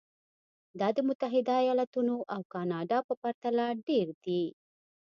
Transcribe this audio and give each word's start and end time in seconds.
دا 0.79 0.87
د 0.97 0.99
متحده 1.07 1.55
ایالتونو 1.63 2.15
او 2.33 2.41
کاناډا 2.53 2.99
په 3.07 3.13
پرتله 3.21 3.65
ډېر 3.87 4.07
دي. 4.25 4.43